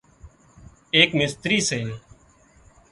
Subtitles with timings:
[0.97, 1.79] ايڪ مستري سي